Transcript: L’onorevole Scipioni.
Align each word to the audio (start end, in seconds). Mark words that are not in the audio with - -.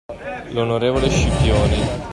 L’onorevole 0.53 1.11
Scipioni. 1.11 2.07